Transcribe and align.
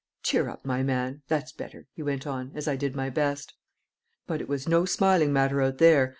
"Cheer 0.23 0.49
up, 0.49 0.65
my 0.65 0.81
man; 0.81 1.21
that's 1.27 1.51
better," 1.51 1.85
he 1.93 2.01
went 2.01 2.25
on, 2.25 2.51
as 2.55 2.67
I 2.67 2.75
did 2.75 2.95
my 2.95 3.11
best. 3.11 3.53
"But 4.25 4.41
it 4.41 4.49
was 4.49 4.67
no 4.67 4.83
smiling 4.83 5.31
matter 5.31 5.61
out 5.61 5.77
there. 5.77 6.09